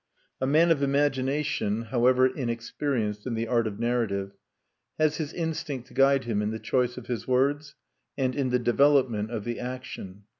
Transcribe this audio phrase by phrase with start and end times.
[0.41, 4.31] A man of imagination, however inexperienced in the art of narrative,
[4.97, 7.75] has his instinct to guide him in the choice of his words,
[8.17, 10.23] and in the development of the action.